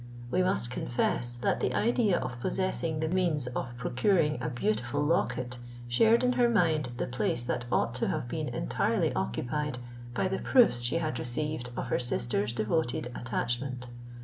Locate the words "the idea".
1.59-2.17